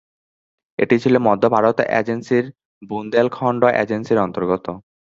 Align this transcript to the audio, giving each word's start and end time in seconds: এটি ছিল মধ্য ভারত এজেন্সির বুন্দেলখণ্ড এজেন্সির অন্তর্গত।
এটি 0.79 0.95
ছিল 1.03 1.15
মধ্য 1.27 1.43
ভারত 1.49 1.77
এজেন্সির 1.99 2.45
বুন্দেলখণ্ড 2.81 3.61
এজেন্সির 3.81 4.19
অন্তর্গত। 4.19 4.65